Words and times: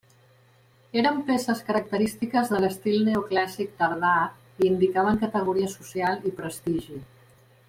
Eren 1.01 1.19
peces 1.27 1.61
característiques 1.67 2.49
de 2.53 2.63
l'estil 2.63 3.05
neoclàssic 3.09 3.77
tardà 3.83 4.15
i 4.63 4.69
indicaven 4.73 5.23
categoria 5.27 5.73
social 5.79 6.31
i 6.33 6.39
prestigi. 6.43 7.03